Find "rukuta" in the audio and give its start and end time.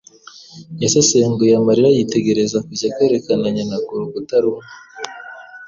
3.99-4.35